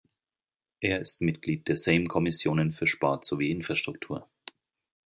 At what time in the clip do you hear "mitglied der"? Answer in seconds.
1.21-1.77